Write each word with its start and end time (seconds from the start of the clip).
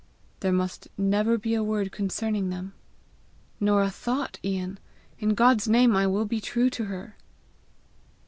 "There 0.39 0.51
must 0.51 0.87
never 0.97 1.37
be 1.37 1.53
a 1.53 1.61
word 1.63 1.91
concerning 1.91 2.49
them!" 2.49 2.73
"Nor 3.59 3.83
a 3.83 3.91
thought, 3.91 4.39
Ian! 4.43 4.79
In 5.19 5.35
God's 5.35 5.67
name 5.67 5.95
I 5.95 6.07
will 6.07 6.25
be 6.25 6.41
true 6.41 6.71
to 6.71 6.85
her." 6.85 7.15